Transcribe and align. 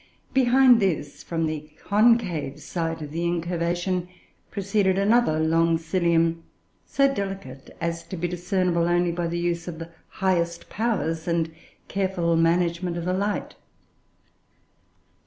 Behind 0.33 0.79
this, 0.79 1.21
from 1.21 1.45
the 1.45 1.69
concave 1.79 2.59
side 2.59 3.03
of 3.03 3.11
the 3.11 3.23
incurvation, 3.23 4.07
proceeded 4.49 4.97
another 4.97 5.37
long 5.39 5.77
cilium, 5.77 6.41
so 6.87 7.13
delicate 7.13 7.69
as 7.79 8.01
to 8.05 8.17
be 8.17 8.27
discernible 8.27 8.87
only 8.87 9.11
by 9.11 9.27
the 9.27 9.37
use 9.37 9.67
of 9.67 9.77
the 9.77 9.91
highest 10.09 10.71
powers 10.71 11.27
and 11.27 11.53
careful 11.87 12.35
management 12.35 12.97
of 12.97 13.05
the 13.05 13.13
light. 13.13 13.53